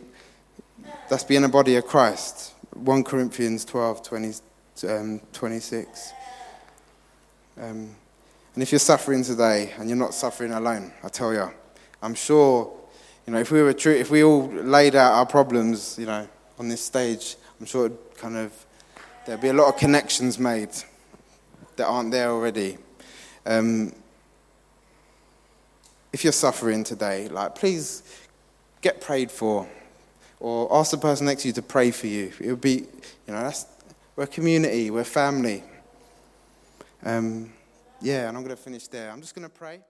that's 1.09 1.23
being 1.23 1.43
a 1.43 1.49
body 1.49 1.75
of 1.75 1.85
Christ. 1.85 2.53
1 2.73 3.03
Corinthians 3.03 3.63
12 3.65 4.03
20, 4.03 4.33
um, 4.89 5.21
26. 5.31 6.13
Um, 7.61 7.95
and 8.55 8.63
if 8.63 8.71
you're 8.71 8.79
suffering 8.79 9.21
today 9.21 9.73
and 9.77 9.89
you're 9.89 9.97
not 9.97 10.13
suffering 10.13 10.53
alone, 10.53 10.93
I 11.03 11.09
tell 11.09 11.33
you, 11.33 11.51
I'm 12.01 12.15
sure, 12.15 12.73
you 13.27 13.33
know, 13.33 13.39
if 13.39 13.51
we 13.51 13.61
were 13.61 13.73
true, 13.73 13.93
if 13.93 14.09
we 14.09 14.23
all 14.23 14.47
laid 14.47 14.95
out 14.95 15.11
our 15.11 15.25
problems, 15.25 15.99
you 15.99 16.05
know, 16.05 16.25
on 16.57 16.69
this 16.69 16.81
stage, 16.81 17.35
I'm 17.59 17.65
sure 17.65 17.87
it 17.87 18.17
kind 18.17 18.37
of 18.37 18.65
there'd 19.25 19.41
be 19.41 19.49
a 19.49 19.53
lot 19.53 19.67
of 19.67 19.77
connections 19.77 20.39
made 20.39 20.69
that 21.75 21.85
aren't 21.85 22.11
there 22.11 22.29
already. 22.29 22.77
Um, 23.45 23.91
if 26.13 26.23
you're 26.23 26.31
suffering 26.31 26.85
today, 26.85 27.27
like 27.27 27.55
please 27.55 28.03
get 28.79 29.01
prayed 29.01 29.31
for, 29.31 29.67
or 30.39 30.73
ask 30.73 30.91
the 30.91 30.97
person 30.97 31.25
next 31.25 31.41
to 31.41 31.49
you 31.49 31.53
to 31.55 31.61
pray 31.61 31.91
for 31.91 32.07
you. 32.07 32.31
It 32.39 32.51
would 32.51 32.61
be, 32.61 32.87
you 33.27 33.33
know, 33.33 33.41
that's 33.41 33.65
we're 34.15 34.23
a 34.23 34.27
community, 34.27 34.91
we're 34.91 35.03
family. 35.03 35.61
Um, 37.03 37.51
yeah, 38.01 38.27
and 38.27 38.37
I'm 38.37 38.43
going 38.43 38.55
to 38.55 38.61
finish 38.61 38.87
there. 38.87 39.11
I'm 39.11 39.21
just 39.21 39.35
going 39.35 39.47
to 39.47 39.53
pray. 39.53 39.81